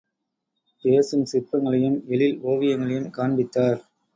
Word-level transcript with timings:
பேசும் 0.85 1.25
சிற்பங்களையும், 1.31 1.99
எழில் 2.07 2.41
ஓவியங்களையும் 2.43 3.09
காண்பித்தார். 3.09 3.79